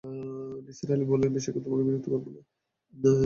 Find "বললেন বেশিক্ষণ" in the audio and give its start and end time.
1.05-1.61